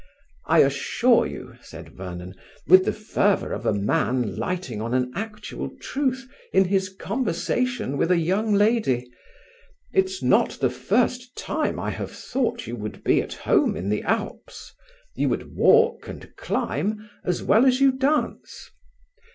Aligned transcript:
"I 0.47 0.61
assure 0.63 1.27
you," 1.27 1.57
said 1.61 1.89
Vernon, 1.95 2.33
with 2.65 2.85
the 2.85 2.91
fervour 2.91 3.51
of 3.53 3.67
a 3.67 3.71
man 3.71 4.35
lighting 4.35 4.81
on 4.81 4.95
an 4.95 5.11
actual 5.13 5.69
truth 5.79 6.25
in 6.51 6.65
his 6.65 6.89
conversation 6.89 7.97
with 7.97 8.09
a 8.09 8.17
young 8.17 8.51
lady, 8.51 9.05
"it's 9.93 10.23
not 10.23 10.57
the 10.59 10.71
first 10.71 11.35
time 11.37 11.79
I 11.79 11.91
have 11.91 12.09
thought 12.09 12.65
you 12.65 12.75
would 12.77 13.03
be 13.03 13.21
at 13.21 13.33
home 13.33 13.77
in 13.77 13.89
the 13.89 14.01
Alps. 14.01 14.73
You 15.13 15.29
would 15.29 15.55
walk 15.55 16.07
and 16.07 16.35
climb 16.35 17.07
as 17.23 17.43
well 17.43 17.67
as 17.67 17.79
you 17.79 17.91
dance." 17.91 18.71